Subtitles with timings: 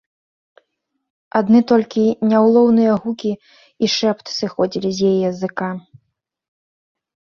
[1.39, 3.31] Адны толькі няўлоўныя гукі
[3.85, 5.69] і шэпт сыходзілі з яе языка.